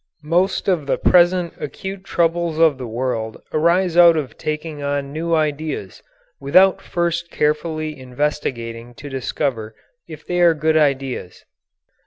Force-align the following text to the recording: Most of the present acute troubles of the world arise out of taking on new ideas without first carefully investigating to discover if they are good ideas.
Most 0.25 0.67
of 0.67 0.87
the 0.87 0.97
present 0.97 1.53
acute 1.59 2.03
troubles 2.03 2.57
of 2.57 2.79
the 2.79 2.87
world 2.87 3.39
arise 3.53 3.95
out 3.95 4.17
of 4.17 4.35
taking 4.35 4.81
on 4.81 5.13
new 5.13 5.35
ideas 5.35 6.01
without 6.39 6.81
first 6.81 7.29
carefully 7.29 7.95
investigating 7.99 8.95
to 8.95 9.09
discover 9.09 9.75
if 10.07 10.25
they 10.25 10.41
are 10.41 10.55
good 10.55 10.75
ideas. 10.75 11.45